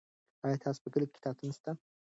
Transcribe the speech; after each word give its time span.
آیا 0.45 0.55
ستا 0.59 0.69
په 0.83 0.89
کلي 0.93 1.05
کې 1.07 1.15
کتابتون 1.17 1.49
سته؟ 1.57 1.71